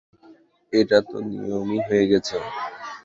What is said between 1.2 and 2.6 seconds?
নিয়মই হয়ে গেছে।